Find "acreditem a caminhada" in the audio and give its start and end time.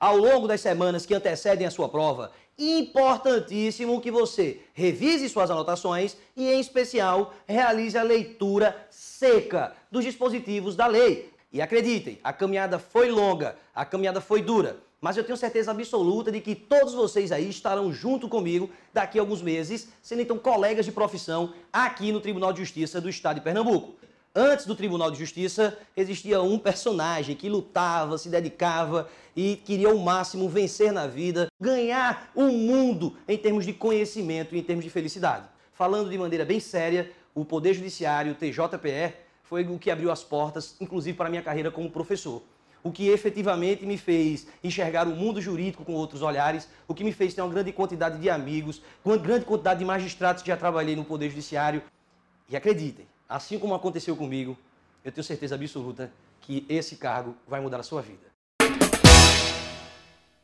11.60-12.78